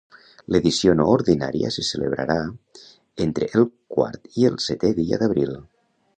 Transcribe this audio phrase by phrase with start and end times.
[0.53, 2.39] L'edició no ordinària se celebrarà
[3.27, 5.55] entre el quart i el setè dia d'abril.